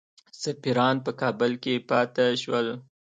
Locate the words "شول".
2.43-2.67